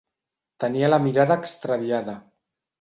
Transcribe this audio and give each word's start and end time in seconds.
Tenia 0.63 0.89
la 0.95 0.99
mirada 1.05 1.39
extraviada. 1.45 2.19